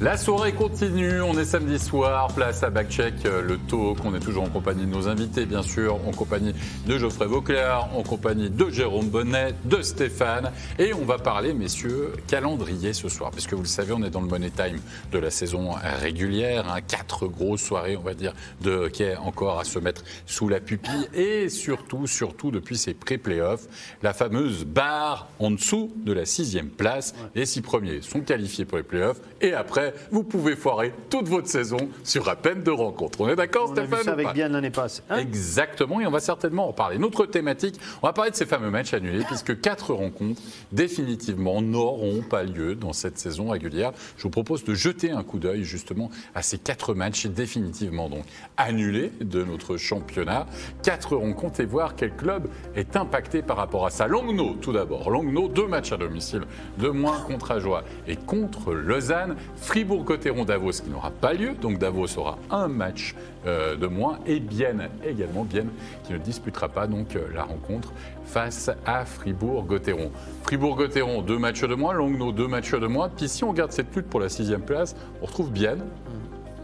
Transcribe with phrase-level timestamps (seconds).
[0.00, 3.98] La soirée continue, on est samedi soir, place à Backcheck, euh, le talk.
[4.04, 6.54] On est toujours en compagnie de nos invités, bien sûr, en compagnie
[6.86, 10.52] de Geoffrey Vauclair, en compagnie de Jérôme Bonnet, de Stéphane.
[10.78, 14.20] Et on va parler, messieurs, calendrier ce soir, puisque vous le savez, on est dans
[14.20, 14.78] le Money Time
[15.10, 15.70] de la saison
[16.00, 16.70] régulière.
[16.70, 20.60] Hein, quatre grosses soirées, on va dire, de hockey encore à se mettre sous la
[20.60, 21.08] pupille.
[21.12, 23.66] Et surtout, surtout, depuis ces pré-playoffs,
[24.04, 27.16] la fameuse barre en dessous de la sixième place.
[27.34, 29.20] Les six premiers sont qualifiés pour les playoffs.
[29.40, 33.20] Et après, vous pouvez foirer toute votre saison sur à peine deux rencontres.
[33.20, 35.02] On est d'accord, Stéphane On a vu ça avec bien l'année passée.
[35.10, 36.98] Hein Exactement, et on va certainement en parler.
[36.98, 40.40] Notre thématique, on va parler de ces fameux matchs annulés, puisque quatre rencontres
[40.72, 43.92] définitivement n'auront pas lieu dans cette saison régulière.
[44.16, 48.24] Je vous propose de jeter un coup d'œil justement à ces quatre matchs définitivement donc
[48.56, 50.46] annulés de notre championnat.
[50.82, 54.06] Quatre rencontres et voir quel club est impacté par rapport à ça.
[54.06, 55.10] Langnau, tout d'abord.
[55.10, 56.42] Langnau, deux matchs à domicile,
[56.78, 59.36] de moins contre Ajoie et contre Lausanne.
[59.78, 63.14] Fribourg-Gotteron-Davos qui n'aura pas lieu, donc Davos aura un match
[63.46, 65.70] euh, de moins, et Bienne également, Bienne
[66.02, 67.92] qui ne disputera pas donc euh, la rencontre
[68.24, 70.10] face à Fribourg-Gotteron.
[70.42, 73.08] Fribourg-Gotteron, deux matchs de moins, Langnau, deux matchs de moins.
[73.08, 75.84] Puis si on garde cette lutte pour la sixième place, on retrouve Bienne,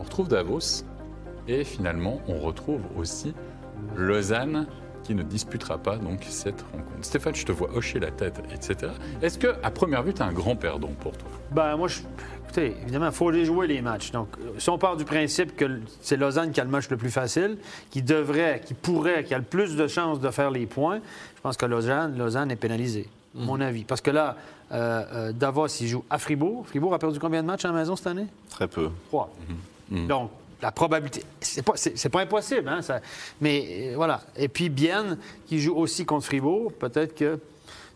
[0.01, 0.83] on retrouve Davos,
[1.47, 3.33] et finalement on retrouve aussi
[3.95, 4.67] Lausanne
[5.05, 6.85] qui ne disputera pas donc cette rencontre.
[7.03, 8.93] Stéphane, je te vois hocher la tête, etc.
[9.23, 11.29] Est-ce que, à première vue, tu es un grand perdant pour toi?
[11.53, 12.01] Ben moi, je,
[12.45, 14.11] écoutez, évidemment, il faut les jouer les matchs.
[14.11, 17.11] Donc, si on part du principe que c'est Lausanne qui a le match le plus
[17.11, 17.59] facile,
[17.91, 21.01] qui devrait, qui pourrait, qui a le plus de chances de faire les points,
[21.37, 23.85] je pense que Lausanne, Lausanne est pénalisée, à mon avis.
[23.85, 24.37] Parce que là,
[24.73, 26.67] euh, euh, Davos, il joue à Fribourg.
[26.67, 28.27] Fribourg a perdu combien de matchs à la maison cette année?
[28.49, 28.89] Très peu.
[29.09, 29.31] Trois.
[29.91, 30.31] Donc,
[30.63, 31.75] la probabilité, c'est pas,
[32.11, 32.81] pas impossible, hein,
[33.41, 34.23] mais euh, voilà.
[34.37, 37.39] Et puis Bienne, qui joue aussi contre Fribourg, peut-être que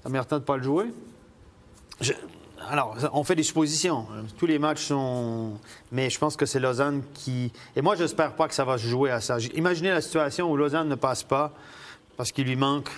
[0.03, 0.87] ça meilleur temps de ne pas le jouer.
[2.71, 4.07] Alors, on fait des suppositions.
[4.37, 5.53] Tous les matchs sont.
[5.91, 7.53] Mais je pense que c'est Lausanne qui.
[7.75, 9.39] Et moi, j'espère pas que ça va se jouer à ça.
[9.55, 11.53] Imaginez la situation où Lausanne ne passe pas
[12.17, 12.91] parce qu'il lui manque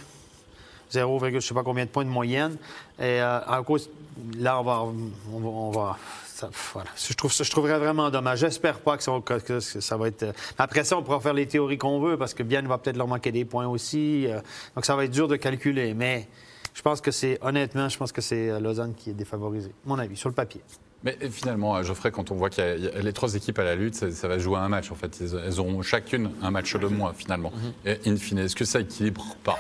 [0.91, 2.57] 0, je sais pas combien de points de moyenne.
[2.99, 3.89] Et euh, à cause,
[4.37, 4.85] là, on va,
[5.33, 5.97] on va-
[6.41, 6.89] ça, voilà.
[6.97, 8.41] Je trouve, ça- je trouverais vraiment dommage.
[8.41, 10.23] J'espère pas que ça, que- que ça va être.
[10.25, 12.97] euh, Après ça, on pourra faire les théories qu'on veut parce que Bien va peut-être
[12.97, 14.27] leur manquer des points aussi.
[14.27, 14.41] euh,
[14.75, 15.95] donc ça va être dur de calculer.
[15.95, 16.29] Mais
[16.75, 19.99] je pense que c'est honnêtement, je pense que c'est euh, Lausanne qui est défavorisée, mon
[19.99, 20.61] avis, sur le papier.
[21.03, 23.59] Mais finalement, Geoffrey, quand on voit qu'il y a- il y a les trois équipes
[23.59, 24.91] à la lutte, ça, ça va jouer à un match.
[24.91, 27.53] En fait, Elles- auront chacune un match de moins finalement.
[27.87, 29.59] Et in fine, est-ce que ça équilibre pas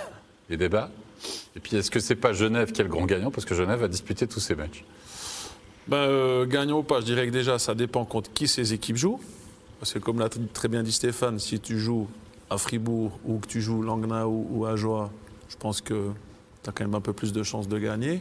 [0.50, 0.91] les débats?
[1.56, 3.30] Et puis, est-ce que c'est pas Genève qui est le grand gagnant?
[3.30, 4.84] Parce que Genève a disputé tous ces matchs
[5.88, 8.96] Ben, euh, gagnant ou pas, je dirais que déjà, ça dépend contre qui ces équipes
[8.96, 9.20] jouent.
[9.80, 12.06] Parce que comme l'a très bien dit Stéphane, si tu joues
[12.50, 15.10] à Fribourg ou que tu joues Langnau ou, ou à Joie,
[15.48, 16.10] je pense que
[16.62, 18.20] tu as quand même un peu plus de chances de gagner.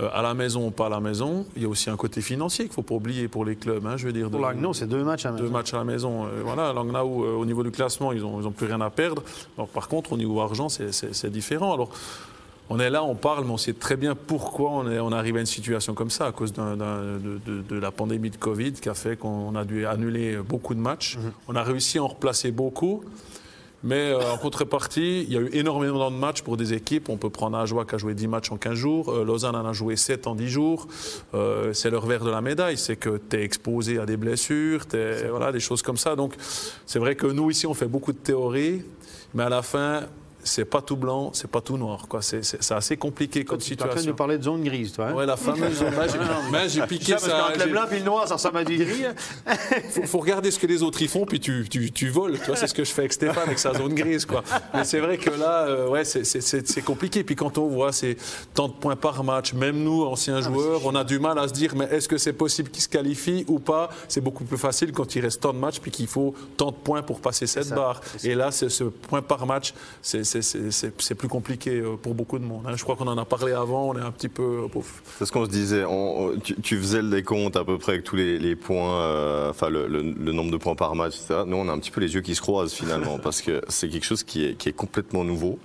[0.00, 2.20] Euh, à la maison ou pas à la maison, il y a aussi un côté
[2.20, 3.86] financier qu'il ne faut pas oublier pour les clubs.
[3.86, 5.52] hein, je veux dire, Pour Langnau, c'est deux matchs à la deux maison.
[5.54, 6.26] matchs à la maison.
[6.26, 8.90] Euh, voilà, Langnau, euh, au niveau du classement, ils n'ont ils ont plus rien à
[8.90, 9.22] perdre.
[9.56, 11.72] Alors, par contre, au niveau argent, c'est différent.
[11.72, 11.88] Alors,
[12.70, 15.36] on est là, on parle, mais on sait très bien pourquoi on, est, on arrive
[15.36, 16.62] à une situation comme ça, à cause de,
[17.46, 20.80] de- de la pandémie de Covid qui a fait qu'on a dû annuler beaucoup de
[20.80, 21.18] matchs.
[21.48, 23.02] On a réussi à en replacer beaucoup.
[23.84, 27.08] Mais euh, en contrepartie, il y a eu énormément de matchs pour des équipes.
[27.08, 29.10] On peut prendre Ajoie qui a joué 10 matchs en 15 jours.
[29.10, 30.86] Euh, Lausanne en a joué 7 en 10 jours.
[31.34, 32.78] Euh, c'est le revers de la médaille.
[32.78, 36.14] C'est que tu es exposé à des blessures, t'es- voilà, des choses comme ça.
[36.14, 36.34] Donc,
[36.86, 38.82] c'est vrai que nous, ici, on fait beaucoup de théories.
[39.34, 40.02] Mais à la fin,
[40.44, 42.06] c'est pas tout blanc, c'est pas tout noir.
[42.08, 42.22] quoi.
[42.22, 44.14] C'est c'est- c'est assez compliqué comme Tu es en train de nous situation.
[44.16, 45.08] parler de zone grise, toi.
[45.08, 45.14] Hein?
[45.14, 45.92] Ouais, la fameuse zone.
[46.68, 47.46] J'ai- piqué Ça, parce ça.
[47.52, 49.04] qu'entre le blanc et le noir, ça ressemble à du gris.
[49.06, 49.14] hein?
[49.90, 52.38] faut, faut regarder ce que les autres y font, puis tu, tu, tu voles.
[52.38, 54.24] Tu vois, c'est ce que je fais avec Stéphane, avec sa zone grise.
[54.26, 54.42] Quoi.
[54.74, 57.24] Mais c'est vrai que là, euh, ouais, c'est- c'est c'est- c'est compliqué.
[57.24, 58.16] Puis quand on voit ces
[58.54, 61.52] tant de points par match, même nous, anciens joueurs, on a du mal à se
[61.52, 63.90] dire, mais est-ce que c'est possible qu'ils se qualifient ou pas?
[64.08, 66.76] C'est beaucoup plus facile quand il reste tant de matchs, puis qu'il faut tant de
[66.76, 68.00] points pour passer cette ça, barre.
[68.24, 72.44] Et là, c'est ce point par match, c'est- c'est- plus compliqué euh, pour beaucoup de
[72.44, 72.62] monde.
[72.66, 72.72] hein.
[72.76, 74.62] Je crois qu'on en a parlé avant, on est un petit peu...
[74.64, 74.86] euh, pauvre.
[75.18, 75.84] C'est ce qu'on se disait.
[75.84, 79.50] On- tu, tu faisais le décompte à peu près avec tous les, les points, euh,
[79.50, 81.42] enfin le, le- le nombre de points par match, etc.
[81.46, 83.88] Nous, on a un petit peu les yeux qui se croisent finalement, parce que c'est
[83.88, 85.58] quelque chose qui est, qui est complètement nouveau,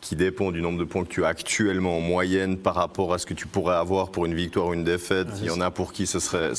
[0.00, 3.18] qui dépend du nombre de points que tu as actuellement en moyenne par rapport à
[3.18, 5.28] ce que tu pourrais avoir pour une victoire ou une défaite.
[5.40, 6.52] Il y en a pour qui ce serait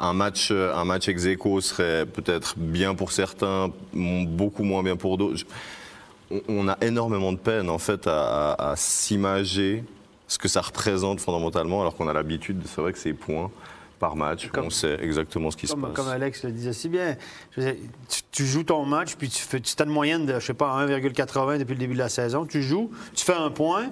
[0.00, 5.16] un match, un match ex aequo serait peut-être bien pour certains, beaucoup moins bien pour
[5.16, 5.44] d'autres.
[6.48, 9.84] On- a énormément de peine en fait à, à- à s'imager
[10.28, 13.50] ce que ça représente fondamentalement, alors qu'on a l'habitude, c'est vrai que c'est points
[13.98, 15.92] par match, Comme- on sait exactement ce qui se Comme, passe.
[15.94, 17.16] comme Alex le disait si bien.
[17.56, 17.74] Dire,
[18.08, 20.54] tu, tu joues ton match, puis tu, fais, tu as une moyenne de, je sais
[20.54, 22.44] pas, 1,80 depuis le début de la saison.
[22.46, 23.90] Tu joues, tu fais un point,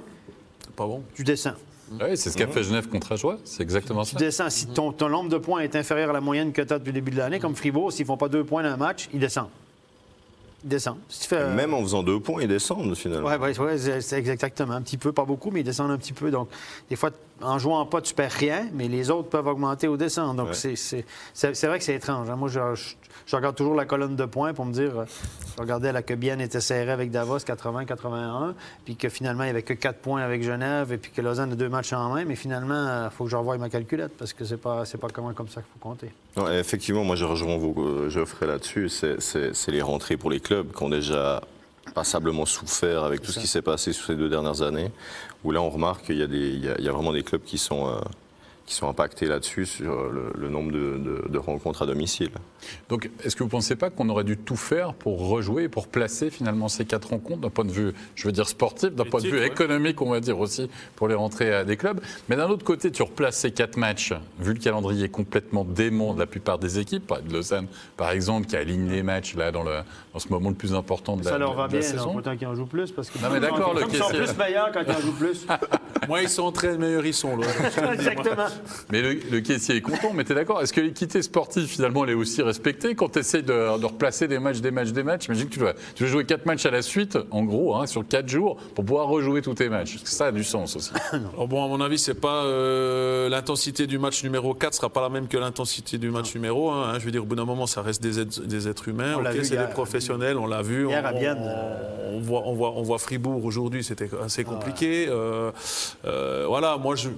[0.65, 1.03] C'est pas bon.
[1.15, 1.55] tu descends.
[1.93, 4.19] Oui, c'est ce qu'a fait Genève contre Ajoie, c'est exactement Tu ça.
[4.19, 4.49] descends.
[4.51, 6.89] Si ton, ton nombre de points est inférieur à la moyenne que tu as depuis
[6.91, 9.19] le début de l'année, comme Fribourg, s'ils font pas deux points dans un match, ils
[9.21, 9.49] descendent.
[10.63, 10.99] Ils descendent.
[11.09, 13.29] Si tu fais, euh, Même en faisant deux points, ils descendent finalement.
[13.29, 14.75] Oui, ouais, c'est exactement.
[14.75, 16.31] Un petit peu, pas beaucoup, mais ils descendent un petit peu.
[16.31, 16.49] Donc,
[16.89, 17.11] des fois,
[17.43, 20.35] en jouant pas, tu perds rien, mais les autres peuvent augmenter ou descendre.
[20.35, 20.55] Donc, Ouais.
[20.55, 22.29] c'est- vrai que c'est étrange.
[22.31, 22.37] hein.
[22.37, 22.95] Moi, je, je-
[23.27, 25.05] je regarde toujours la colonne de points pour me dire, euh,
[25.57, 28.55] je regardais là, que Bien était serré avec Davos, 80-81,
[28.85, 31.53] puis que finalement, il n'y avait que 4 points avec Genève, et puis que Lausanne
[31.53, 32.25] a deux matchs en main.
[32.25, 35.33] Mais finalement, il faut que je revoie ma calculette, parce que c'est pas, pas comment
[35.33, 36.11] comme ça qu'il faut compter.
[36.37, 38.89] Non, effectivement, moi je rejoins vos, euh, Geoffrey là-dessus.
[38.89, 41.41] C'est- C'est c'est les rentrées pour les clubs qui ont déjà
[41.95, 44.91] passablement souffert avec tout ce qui s'est passé sur ces deux dernières années.
[45.45, 47.13] Où là, on remarque qu'il y, a des- il y a- il y a vraiment
[47.13, 47.99] des clubs qui sont, euh,
[48.71, 52.31] qui sont impactés là-dessus sur le, le nombre de, de- de rencontres à domicile.
[52.89, 55.89] Donc, est-ce que vous ne pensez pas qu'on aurait dû tout faire pour rejouer, pour
[55.89, 59.21] placer finalement ces quatre rencontres d'un point de vue, je veux dire sportif, d'un point
[59.21, 59.47] de vue ouais.
[59.49, 62.01] économique, on va dire aussi, pour les rentrées à des clubs.
[62.29, 66.21] Mais d'un autre côté, tu replaces ces quatre matchs, vu le calendrier complètement dément de
[66.21, 67.67] la plupart des équipes, par- de Lausanne
[67.97, 69.79] par exemple, qui aligne les matchs là dans, le,
[70.13, 72.13] dans ce moment le plus important de la, Ça leur va de la bien, saison.
[72.13, 72.93] là, autant qu'ils en jouent plus.
[72.93, 75.13] Parce que Non, mais d'accord, le comme ils sont plus meilleurs quand ils en jouent
[75.19, 75.45] plus.
[76.09, 77.47] Moi, ils sont très meilleurs, ils sont là.
[77.93, 78.47] Exactement.
[78.93, 82.05] Mais le, le caissier est content, mais tu es d'accord Est-ce que l'équité sportive, finalement,
[82.05, 85.03] elle est aussi respectée quand tu essaies de, de replacer des matchs, des matchs, des
[85.03, 85.27] matchs?
[85.27, 87.87] Imagine que tu dois, tu dois jouer quatre matchs à la suite, en gros, hein,
[87.87, 89.99] sur quatre jours, pour pouvoir rejouer tous tes matchs.
[90.05, 90.91] Ça a du sens aussi.
[91.35, 95.01] Alors bon, à mon avis, c'est pas euh, l'intensité du match numéro 4 sera pas
[95.03, 96.99] la même que l'intensité du match numéro 1.
[96.99, 99.15] Je veux dire, au bout d'un moment, ça reste des êtres, des êtres humains.
[99.17, 100.87] On l'a Ok, vu c'est des professionnels, on l'a vu.
[100.89, 104.09] Hier on, à Bienne, on- euh, on voit, on voit, on voit Fribourg aujourd'hui, c'était
[104.25, 105.07] assez compliqué.
[105.09, 105.51] Euh,
[106.05, 107.09] euh, voilà, moi, je-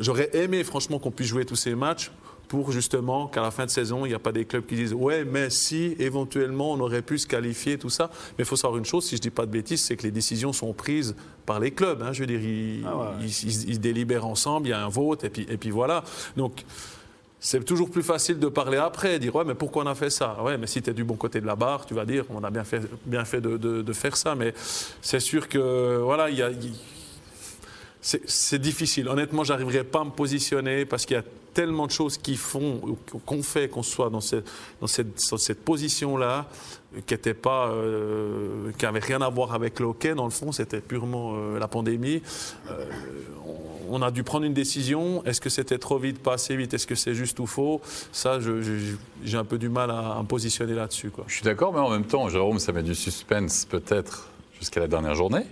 [0.00, 2.10] j'aurais aimé franchement qu'on puisse jouer tous ces matchs.
[2.48, 4.92] Pour justement qu'à la fin de saison, il n'y a pas des clubs qui disent
[4.92, 8.10] Ouais, mais si éventuellement on aurait pu se qualifier, tout ça.
[8.36, 10.02] Mais il faut savoir une chose, si je ne dis pas de bêtises, c'est que
[10.02, 11.14] les décisions sont prises
[11.46, 12.02] par les clubs.
[12.02, 12.12] hein.
[12.12, 13.04] Je veux dire, ils, Ah ouais.
[13.20, 16.02] ils- ils- ils délibèrent ensemble, il y a un vote, et puis, et puis voilà.
[16.36, 16.64] Donc,
[17.38, 20.36] c'est toujours plus facile de parler après, dire ouais, mais pourquoi on a fait ça?
[20.42, 22.42] Ouais, mais si tu es du bon côté de la barre, tu vas dire on
[22.42, 24.34] a bien fait, bien fait de, de- de faire ça.
[24.34, 24.54] Mais
[25.00, 26.50] c'est sûr que voilà, il y a.
[28.00, 29.08] c'est difficile.
[29.08, 32.80] Honnêtement, j'arriverai pas à me positionner parce qu'il y a tellement de choses qui font,
[33.26, 36.46] qu'on fait, qu'on soit dans cette, position-là,
[37.06, 40.14] qui n'était euh, rien à voir avec le.
[40.14, 42.22] Dans le fond, c'était purement euh, la pandémie.
[42.70, 42.84] Euh,
[43.88, 45.22] on, a dû prendre une décision.
[45.24, 46.72] Est-ce que c'était trop vite, pas assez vite?
[46.72, 47.80] Est-ce que c'est juste ou faux?
[48.12, 48.38] Ça,
[49.24, 51.10] j'ai un peu du mal à, à me positionner là-dessus.
[51.26, 54.88] Je suis d'accord, mais en même temps, Jérôme, ça met du suspense peut-être jusqu'à la
[54.88, 55.44] dernière journée.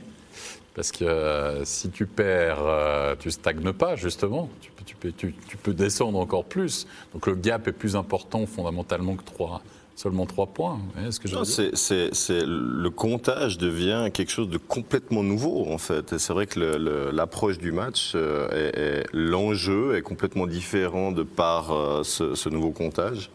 [0.74, 4.48] Parce que euh, si tu perds, euh, tu stagnes pas, justement.
[4.60, 6.86] Tu peux, tu, peux, tu- tu peux descendre encore plus.
[7.12, 9.60] Donc le gap est plus important fondamentalement que trois,
[9.96, 10.78] seulement trois points.
[11.20, 16.12] Que Non, c'est- c'est- c'est- le comptage devient quelque chose de complètement nouveau en fait.
[16.12, 20.46] Et c'est vrai que le- le- l'approche du match, euh, est- est- l'enjeu est complètement
[20.46, 23.30] différent de par euh, ce, ce nouveau comptage.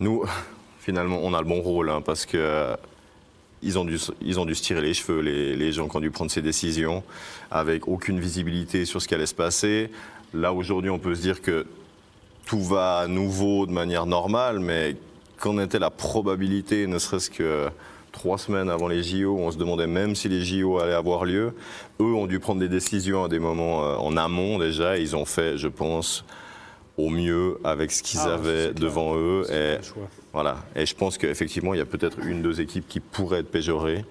[0.00, 0.24] Nous,
[0.80, 2.74] finalement, on a le bon rôle hein, parce que
[3.62, 6.00] ils ont, dû, ils ont dû se tirer les cheveux, les, les gens qui ont
[6.00, 7.02] dû prendre ces décisions,
[7.50, 9.90] avec aucune visibilité sur ce qui allait se passer.
[10.34, 11.66] Là, aujourd'hui, on peut se dire que
[12.46, 14.96] tout va à nouveau de manière normale, mais
[15.38, 17.68] qu'en était la probabilité, ne serait-ce que
[18.12, 21.52] trois semaines avant les JO, on se demandait même si les JO allaient avoir lieu.
[22.00, 25.14] Eux ont dû prendre des décisions à des moments euh, en amont déjà, et ils
[25.14, 26.24] ont fait, je pense,
[26.96, 29.44] au mieux avec ce qu'ils Ah, avaient devant eux.
[29.50, 29.76] Et.
[30.32, 30.58] Voilà.
[30.76, 34.04] Et je pense qu'effectivement, il y a peut-être une, deux équipes qui pourraient être péjorées.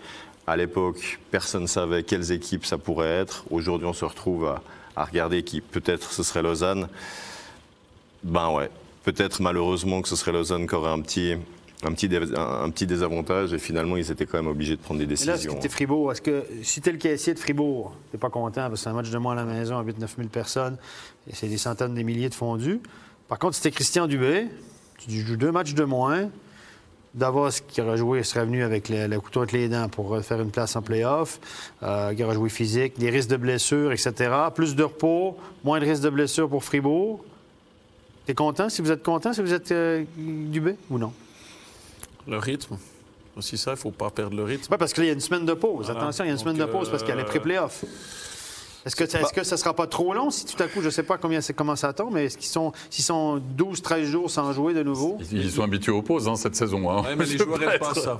[0.45, 3.45] À l'époque, personne ne savait quelles équipes ça pourrait être.
[3.49, 4.61] Aujourd'hui, on se retrouve à,
[4.97, 6.87] à regarder qui peut-être ce serait Lausanne.
[8.23, 8.69] Ben ouais,
[9.03, 11.35] peut-être malheureusement que ce serait Lausanne qui aurait un petit,
[11.83, 15.09] un petit, un, désavantage et finalement ils étaient quand même obligés de prendre des là,
[15.09, 15.53] décisions.
[15.53, 18.71] si t'es Fribourg, est-ce que si t'es le caissier de Fribourg, t'es pas content parce
[18.71, 20.77] que c'est un match de moins à la maison à 8-9 000 personnes
[21.29, 22.81] et c'est des centaines de milliers de fondus.
[23.27, 24.47] Par contre, si t'es Christian Dubé,
[24.97, 26.29] tu joues deux matchs de moins.
[27.13, 30.21] Davos, qui aurait joué, serait venu avec le, le couteau entre les dents pour euh,
[30.21, 31.39] faire une place en play-off,
[31.81, 34.13] euh, qui aurait joué physique, des risques de blessures, etc.
[34.53, 37.23] Plus de repos, moins de risques de blessures pour Fribourg.
[38.27, 38.69] T'es content?
[38.69, 41.11] Si vous êtes content, si vous êtes euh, Dubé ou non?
[42.27, 42.77] Le rythme,
[43.35, 44.67] aussi ça, il ne faut pas perdre le rythme.
[44.69, 45.85] Oui, parce qu'il y a une semaine de pause.
[45.85, 46.01] Voilà.
[46.01, 47.25] Attention, il y a une Donc, semaine de pause parce qu'il y a les euh,
[47.25, 47.85] pré-playoffs.
[48.87, 50.79] Est-ce que, ça- est-ce que ça ne sera pas trop long si tout à coup,
[50.81, 53.41] je ne sais pas combien c'est, comment ça tombe, mais est-ce qu'ils sont, s'ils sont
[53.57, 55.17] 12-13 jours sans jouer de nouveau?
[55.31, 56.89] Ils sont habitués aux pauses hein, cette saison.
[56.89, 57.03] Hein.
[57.03, 58.19] Ouais, mais les Je joueurs peux n'aiment pas ça.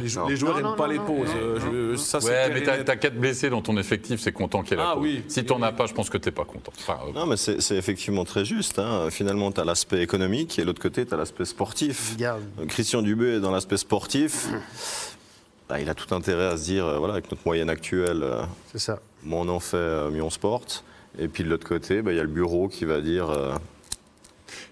[0.00, 0.28] Les, jou- Non.
[0.28, 1.28] les joueurs n'aiment pas non, les pauses.
[1.36, 4.74] Euh, je- ça, Ouais, mais t'as quatre blessés dans ton effectif, c'est content qu'il y
[4.74, 5.02] ait la Ah pause.
[5.02, 5.22] oui.
[5.28, 6.72] Si t'en as pas, je pense que t'es pas content.
[6.78, 8.78] Enfin, euh, Non, mais c'est effectivement très juste.
[8.78, 9.08] hein.
[9.10, 12.12] Finalement, tu as l'aspect économique et de l'autre côté, tu as l'aspect sportif.
[12.14, 12.42] Regarde.
[12.68, 14.48] Christian Dubé est dans l'aspect sportif.
[15.74, 18.42] Bah, il a tout intérêt à se dire, euh, voilà, avec notre moyenne actuelle, euh,
[18.70, 19.00] C'est ça.
[19.24, 20.84] moins on en fait, mieux on se porte.
[21.18, 23.54] Et puis de l'autre côté, bah, il y a le bureau qui va dire euh,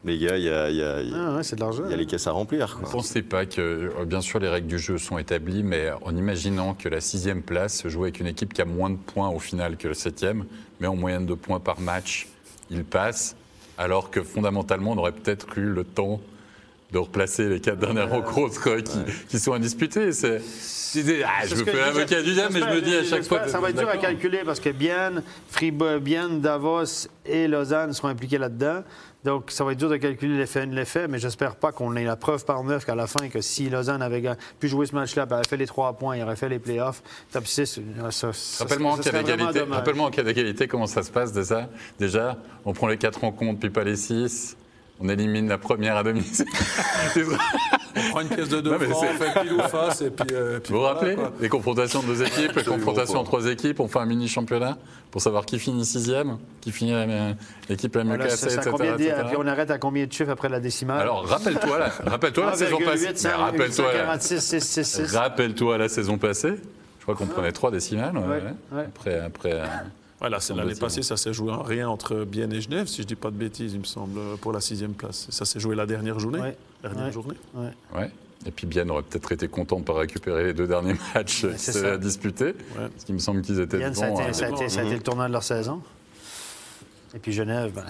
[0.04, 1.82] les gars, il y a, y a- il y a- Ah, ouais, c'est de l'argent.
[1.86, 2.76] il y a les caisses à remplir.
[2.78, 2.86] Quoi.
[2.86, 6.74] ne pensez pas que, bien sûr, les règles du jeu sont établies, mais en imaginant
[6.74, 9.40] que la sixième place se joue avec une équipe qui a moins de points au
[9.40, 10.44] final que le septième,
[10.78, 12.28] mais en moyenne de points par match,
[12.70, 13.34] il passe,
[13.76, 16.20] alors que fondamentalement, on aurait peut-être eu le temps
[16.92, 20.12] de replacer les quatre dernières rencontres euh, qui, qui sont indisputées.
[20.12, 20.40] C'est,
[21.24, 23.48] ah, je me fais l'avocat du diable, mais je me dis à chaque fois.
[23.48, 28.08] Ça va être dur à calculer parce que Bienne, Fribourg, Bienne, Davos et Lausanne seront
[28.08, 28.82] impliqués là-dedans.
[29.24, 32.16] Donc, ça va être dur de calculer l'effet l'effet, mais j'espère pas qu'on ait la
[32.16, 34.22] preuve par neuf qu'à la fin, que si Lausanne avait
[34.58, 37.02] pu jouer ce match-là, puis avait fait les trois points, il aurait fait les playoffs,
[37.32, 37.80] top 6,
[38.10, 39.74] ça, ça- Rappelle-moi en.
[39.76, 41.68] Rappelle-moi en cas d'égalité comment ça se passe déjà.
[42.00, 44.56] Déjà, on prend les quatre rencontres puis pas les six.
[45.02, 46.46] On élimine la première à domicile.
[47.94, 50.26] On prend une pièce de deux Non, francs, on fait pile ou face, et puis.
[50.34, 51.30] euh, puis Vous vous voilà, rappelez quoi.
[51.40, 54.78] Les confrontations de deux équipes, les confrontations en trois équipes, on fait un mini championnat
[55.10, 56.94] pour savoir qui finit sixième, qui finit
[57.68, 58.60] l'équipe la mieux Voilà, à etc.
[58.70, 59.14] combien etc.
[59.28, 62.56] puis on arrête à combien de chiffres après la décimale Alors rappelle-toi la, rappelle-toi la
[62.56, 63.06] saison passée.
[63.12, 65.16] 1,8, Mais Rappelle-toi la- 146, 6, 6, 6.
[65.16, 66.54] rappelle-toi la saison passée.
[66.98, 68.16] Je crois qu'on prenait trois décimales.
[68.16, 68.28] ouais, Ouais,
[68.72, 68.78] ouais.
[68.78, 68.84] ouais.
[68.86, 69.60] Après, après.
[70.22, 73.06] Voilà, c'est l'année passée, ça s'est joué en rien entre Bienne et Genève, si je
[73.08, 75.26] dis pas de bêtises, il me semble, pour la sixième place.
[75.30, 76.38] Ça s'est joué la dernière journée.
[76.40, 76.56] Ouais.
[76.80, 77.12] Dernière Ouais.
[77.12, 77.34] journée.
[77.54, 77.70] Ouais.
[77.94, 78.10] Ouais.
[78.46, 81.96] Et puis Bienne aurait peut-être été content de pas récupérer les deux derniers matchs à
[81.96, 82.54] disputer.
[82.76, 84.20] Parce qu'il me semble qu'ils étaient Bienne, ça a devant.
[84.20, 85.82] été, euh, ça a été- ça a été le tournant de leur saison.
[87.14, 87.84] Et puis Genève, ben,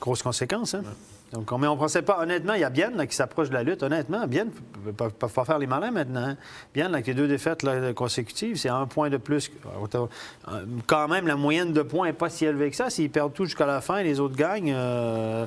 [0.00, 0.74] grosse conséquence.
[0.74, 0.82] Hein?
[1.32, 3.62] Donc, on- ne pensait pas, honnêtement, il y a Bienne là, qui s'approche de la
[3.62, 3.82] lutte.
[3.82, 4.50] Honnêtement, Bienne
[4.84, 6.20] ne peut pas- faire les malins maintenant.
[6.28, 6.36] hein.
[6.74, 9.50] Bienne, avec les deux défaites consécutives, c'est un point de plus.
[9.66, 12.90] Euh, Quand même, la moyenne de points n'est pas si élevée que ça.
[12.90, 14.72] S'ils perdent tout jusqu'à la fin et les autres gagnent.
[14.76, 15.46] euh,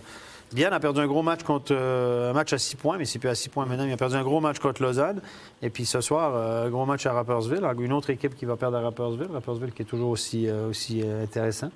[0.54, 3.20] Bienne a perdu un gros match contre euh, un match à 6 points, mais c'est
[3.20, 3.84] plus à 6 points maintenant.
[3.86, 5.20] Il a perdu un gros match contre Lausanne.
[5.62, 7.68] Et puis ce soir, euh, un gros match à Rappersville.
[7.80, 9.28] Une autre équipe qui va perdre à Rappersville.
[9.34, 11.72] Rappersville qui est toujours aussi, euh, euh, intéressant.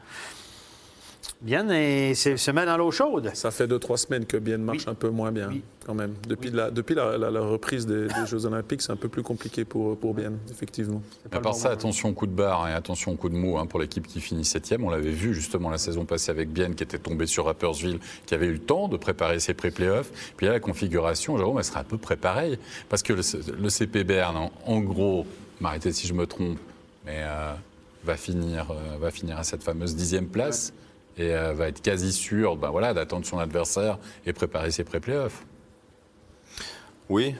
[1.42, 3.32] Bienne et c'est- se met dans l'eau chaude.
[3.34, 5.62] Ça fait deux, trois semaines que Bienne marche un peu moins bien, Oui.
[5.86, 6.14] quand même.
[6.28, 9.24] Depuis, la, depuis la, la- la reprise des, des Jeux Olympiques, c'est un peu plus
[9.24, 11.02] compliqué pour, pour Bienne, effectivement.
[11.32, 13.68] À part ça, attention au coup de barre et attention au coup de mou hein,
[13.68, 14.84] pour l'équipe qui finit septième.
[14.84, 18.36] On l'avait vu justement la saison passée avec Bienne qui était tombée sur Rappersville, qui
[18.36, 20.12] avait eu le temps de préparer ses pré-playoffs.
[20.36, 22.60] Puis là, la configuration, Jérôme, elle sera à peu près pareille.
[22.90, 23.22] Parce que le,
[23.58, 25.26] le CP Berne, en, en gros,
[25.62, 26.58] m'arrêtez si je me trompe,
[27.06, 27.54] mais euh,
[28.04, 30.74] va, finir, euh, va finir à cette fameuse dixième place
[31.20, 35.46] et euh, va être quasi sûr ben voilà, d'attendre son adversaire et préparer ses pré-playoffs.
[37.10, 37.36] Oui.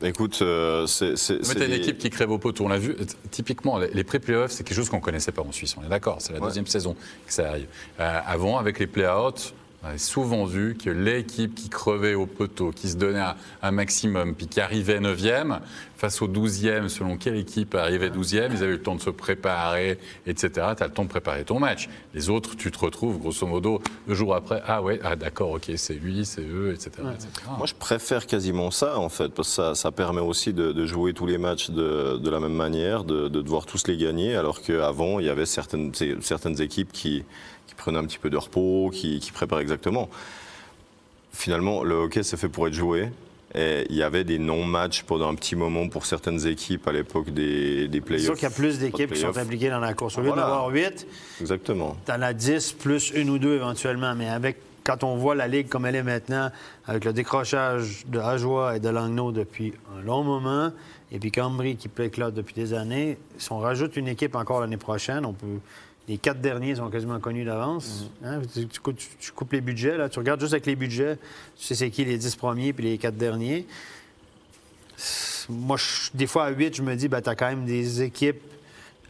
[0.00, 1.14] Écoute, euh, c'est.
[1.30, 2.64] Mais t'as une équipe qui crève au poteau.
[2.64, 2.94] On l'a vu.
[3.32, 5.76] Typiquement, les pré-playoffs, c'est quelque chose qu'on connaissait pas en Suisse.
[5.76, 6.16] On est d'accord.
[6.20, 6.46] C'est la Ouais.
[6.46, 6.94] deuxième saison
[7.26, 7.66] que ça arrive.
[7.98, 9.52] Euh, avant, avec les play-outs,
[9.82, 13.70] on a souvent vu que l'équipe qui crevait au poteau, qui se donnait un, un
[13.72, 15.58] maximum, puis qui arrivait 9e,
[15.98, 19.10] face au 12e, selon quelle équipe arrivait 12e, ils avaient eu le temps de se
[19.10, 20.48] préparer, etc.
[20.76, 21.88] Tu as le temps de préparer ton match.
[22.14, 24.62] Les autres, tu te retrouves, grosso modo, deux jours après.
[24.64, 26.90] Ah ouais, ah d'accord, ok, c'est lui, c'est eux, etc.
[27.12, 27.28] etc.
[27.58, 30.86] Moi, je préfère quasiment ça, en fait, parce que ça, ça permet aussi de, de
[30.86, 34.36] jouer tous les matchs de, de la même manière, de, de devoir tous les gagner,
[34.36, 37.24] alors qu'avant, il y avait certaines, certaines équipes qui,
[37.66, 40.08] qui prenaient un petit peu de repos, qui, qui préparaient exactement.
[41.32, 43.10] Finalement, le hockey, c'est fait pour être joué.
[43.54, 47.30] Et il y avait des non-matchs pendant un petit moment pour certaines équipes à l'époque
[47.30, 48.24] des, des C'est playoffs.
[48.26, 50.18] sûr qu'il y a plus d'équipes qui sont impliquées dans la course.
[50.18, 50.42] Au lieu Voilà.
[50.42, 51.06] d'avoir 8,
[51.40, 51.96] Exactement.
[52.04, 54.14] tu en as 10 plus une ou deux éventuellement.
[54.14, 56.50] Mais avec quand on voit la Ligue comme elle est maintenant,
[56.86, 60.70] avec le décrochage de Ajoie et de Langnau depuis un long moment,
[61.10, 64.76] et puis Cambry qui éclate depuis des années, si on rajoute une équipe encore l'année
[64.76, 65.46] prochaine, on peut.
[66.08, 68.06] Les quatre derniers sont quasiment connus d'avance.
[68.24, 71.16] Hein, Tu, tu coupes- tu coupes les budgets, là, tu regardes juste avec les budgets,
[71.58, 73.66] tu sais c'est qui les 10 premiers puis les quatre derniers.
[75.48, 78.02] Moi, je- des fois, à 8, je me dis, ben, tu as quand même des
[78.02, 78.40] équipes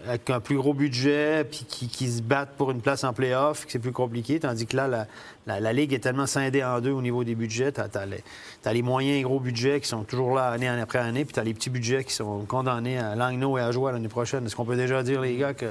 [0.06, 3.66] avec un plus gros budget, puis qui, qui se battent pour une place en playoff,
[3.66, 4.38] que c'est plus compliqué.
[4.38, 5.06] Tandis que là, la,
[5.46, 7.72] la- la Ligue est tellement scindée en deux au niveau des budgets.
[7.72, 8.22] Tu as, les,
[8.62, 11.40] t'as les moyens et gros budgets qui sont toujours là année après année, puis tu
[11.40, 14.46] as les petits budgets qui sont condamnés à Langnau et à Joie l'année prochaine.
[14.46, 15.66] Est-ce qu'on peut déjà dire, les gars, que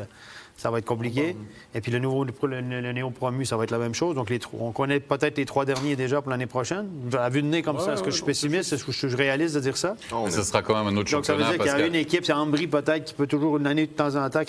[0.57, 1.35] ça va être compliqué?
[1.75, 4.15] Et puis le nouveau le, le- le néo-promu, ça va être la même chose.
[4.15, 6.87] Donc les, on connaît peut-être les trois derniers déjà pour l'année prochaine.
[7.17, 8.73] À vue de nez comme ça, est-ce que je suis pessimiste?
[8.73, 9.95] Est-ce que je suis réaliste de dire ça?
[10.11, 11.51] Non, est- ce sera quand même un autre Donc, ça veut championnat.
[11.63, 13.85] dire qu'il y a que- une équipe, c'est Ambry peut-être, qui peut toujours, une année
[13.85, 14.41] de temps en temps,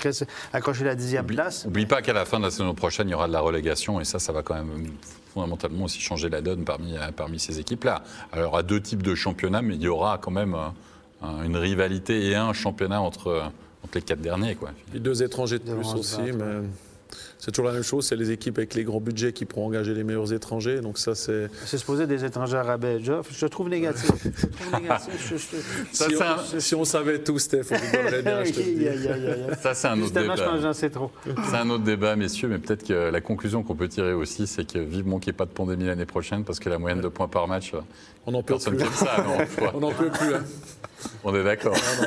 [0.53, 1.65] accrocher la dixième Oublie, place.
[1.67, 4.01] oublie pas qu'à la fin de la saison prochaine, il y aura de la relégation
[4.01, 4.89] et ça, ça va quand même
[5.35, 8.03] fondamentalement aussi changer la donne parmi, euh, parmi ces équipes-là.
[8.33, 10.69] Alors, il y aura deux types de championnats, mais il y aura quand même euh,
[11.23, 13.51] un- une rivalité et un championnat entre,
[13.89, 14.55] entre les quatre derniers.
[14.55, 14.71] Quoi.
[14.91, 16.67] Puis deux étrangers de plus aussi, mais
[17.41, 19.95] C'est toujours la même chose, c'est les équipes avec les gros budgets qui pourront engager
[19.95, 20.81] les meilleurs étrangers.
[20.81, 21.49] Donc ça, c'est.
[21.67, 22.99] C'est supposé des étrangers à rabais.
[23.01, 24.11] Je, je trouve négatif.
[24.25, 25.15] Je trouve négatif.
[25.31, 28.59] Je- je- Ça, si, on, un- si on savait tout, Steph, on bien, je te
[28.61, 28.75] le
[29.55, 29.63] dis.
[29.63, 30.59] Ça, c'est un autre Justement, débat.
[30.61, 31.13] j'en sais trop.
[31.49, 34.71] C'est un autre débat, messieurs, mais peut-être que la conclusion qu'on peut tirer aussi, c'est
[34.71, 37.09] que vivement qu'il n'y ait pas de pandémie l'année prochaine, parce que la moyenne de
[37.09, 37.73] points par match,
[38.29, 38.87] On n'en peut personne plus.
[38.95, 39.71] ça, non.
[39.75, 40.35] On n'en peut plus.
[40.35, 40.45] hein.
[41.25, 41.75] On est d'accord.
[42.03, 42.07] Ah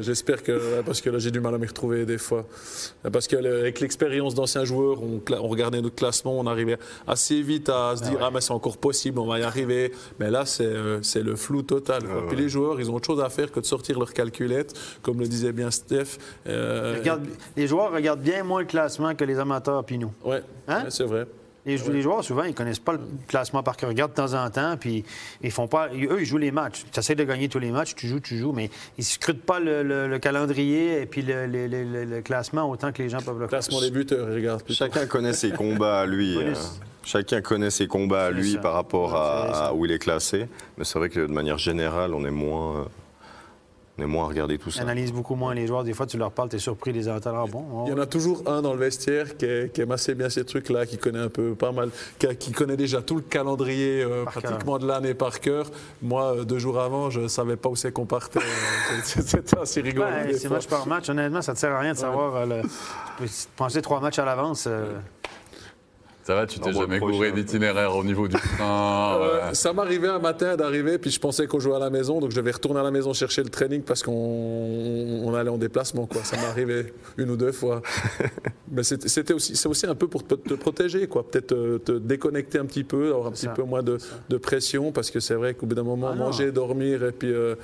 [0.00, 0.80] j'espère que.
[0.82, 2.44] Parce que là, j'ai du mal à m'y retrouver des fois.
[3.12, 8.02] Parce qu'avec l'expérience d'anciens joueurs, on, regardait notre classement, on arrivait assez vite à se
[8.02, 9.92] dire Ah, mais c'est encore possible, on va y arriver.
[10.18, 12.02] Mais là, c'est euh, c'est le flou total.
[12.02, 12.26] quoi.
[12.26, 14.72] Puis les joueurs, ils ont autre chose à faire que de sortir leur calculette,
[15.02, 16.18] comme le disait bien Steph.
[16.48, 20.12] Euh, Regarde, les joueurs regardent bien moins le classement que les amateurs puis nous.
[20.24, 20.84] Ouais, Hein?
[20.84, 21.26] ouais, c'est vrai.
[21.78, 23.90] Les, les joueurs, souvent, ils connaissent pas le classement par cœur.
[23.90, 25.04] Ils regardent de temps en temps, puis
[25.42, 25.88] ils font pas.
[25.88, 26.84] Eux, ils jouent les matchs.
[26.92, 28.66] Tu essaies de gagner tous les matchs, tu joues, tu joues, mais
[28.98, 32.20] ils ne scrutent pas le, le- le calendrier et puis le, le- le- le- le
[32.22, 33.60] classement autant que les gens peuvent le faire.
[33.60, 34.78] Classement des buteurs, ils regardent plutôt.
[34.84, 36.36] Chacun connaît ses combats à lui.
[36.36, 36.54] Euh,
[37.02, 38.58] Chacun connaît ses combats à lui ça.
[38.58, 40.46] par rapport à, où il est classé.
[40.76, 42.86] Mais c'est vrai que de manière générale, on est moins,
[44.00, 44.82] on est moins à regarder tout ça.
[44.82, 45.84] analysent beaucoup moins les joueurs.
[45.84, 47.08] Des fois, tu leur parles, tu es surpris, les.
[47.08, 47.18] Ah
[47.50, 50.14] bon, Il y en a toujours un dans le vestiaire qui, est- qui aime assez
[50.14, 53.16] bien ces trucs-là, qui connaît un peu pas mal, qui, a- qui connaît déjà tout
[53.16, 55.66] le calendrier euh, pratiquement de l'année par cœur.
[56.02, 58.40] Moi, euh, deux jours avant, je ne savais pas où c'est qu'on partait.
[58.90, 60.06] Euh, c'est- C'était assez rigolo.
[60.06, 61.08] Ouais, c'est match par match.
[61.08, 62.34] Honnêtement, ça ne te sert à rien de savoir.
[62.36, 62.68] euh, le- tu
[63.24, 64.64] peux penser trois matchs à l'avance.
[64.66, 64.94] euh,
[66.30, 69.54] Ça va, tu t'es jamais gouré d'itinéraire au niveau du train Euh, ouais.
[69.54, 72.36] Ça m'arrivait un matin d'arriver, puis je pensais qu'on jouait à la maison, donc je
[72.36, 76.06] devais retourner à la maison chercher le training parce qu'on on allait en déplacement.
[76.06, 76.22] Quoi.
[76.22, 77.82] Ça m'est arrivé une ou deux fois.
[78.70, 81.28] Mais c'était aussi, c'est aussi un peu pour te, te protéger, quoi.
[81.28, 83.50] peut-être euh, te, déconnecter un petit peu, avoir un petit ça.
[83.50, 86.52] peu moins de, de pression, parce que c'est vrai qu'au bout d'un moment, Ah manger,
[86.52, 87.56] dormir et puis euh,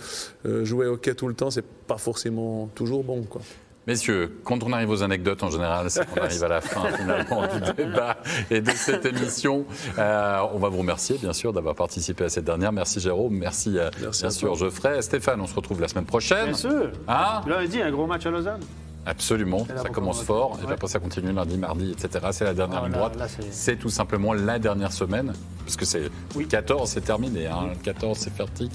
[0.45, 3.23] euh, jouer au hockey tout le temps, c'est pas forcément toujours bon.
[3.23, 3.43] Quoi.
[3.87, 7.43] Messieurs, quand on arrive aux anecdotes en général, c'est qu'on arrive à la fin finalement
[7.47, 8.17] du débat
[8.51, 9.65] et de cette émission.
[9.97, 12.73] Euh, on va vous remercier bien sûr d'avoir participé à cette dernière.
[12.73, 14.57] Merci Jérôme, merci, euh, Merci bien à sûr toi.
[14.59, 15.01] Geoffrey.
[15.03, 16.47] Stéphane, on se retrouve la semaine prochaine.
[16.47, 16.91] Bien sûr.
[17.07, 18.61] Hein Lundi, un gros match à Lausanne.
[19.09, 22.27] Absolument, ça commence fort, et après ça continue lundi, mardi, etc.
[22.33, 23.31] C'est la dernière Ah, ligne là, droite.
[23.53, 25.33] c'est- tout simplement la dernière semaine,
[25.65, 26.43] parce que c'est Oui.
[26.43, 27.47] le 14, c'est terminé.
[27.47, 27.69] Hein.
[27.73, 28.73] Le 14, c'est fertique.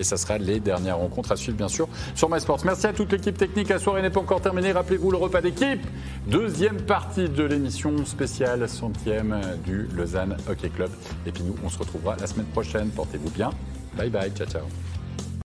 [0.00, 2.64] Et ça sera les dernières rencontres à suivre, bien sûr, sur MySports.
[2.64, 3.68] Merci à toute l'équipe technique.
[3.68, 4.72] La soirée n'est pas encore terminée.
[4.72, 5.86] Rappelez-vous le repas d'équipe.
[6.26, 10.90] Deuxième partie de l'émission spéciale centième du Lausanne Hockey Club.
[11.26, 12.88] Et puis nous, on se retrouvera la semaine prochaine.
[12.88, 13.50] Portez-vous bien.
[13.94, 14.32] Bye bye.
[14.32, 14.62] Ciao, ciao.